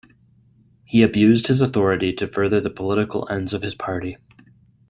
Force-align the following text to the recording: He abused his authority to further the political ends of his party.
He 0.83 1.03
abused 1.03 1.45
his 1.45 1.61
authority 1.61 2.11
to 2.13 2.27
further 2.27 2.59
the 2.59 2.71
political 2.71 3.27
ends 3.29 3.53
of 3.53 3.61
his 3.61 3.75
party. 3.75 4.17